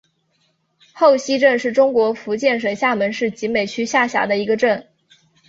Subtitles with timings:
[0.93, 4.87] 后溪镇是中国福建省厦门市集美区下辖的一个镇。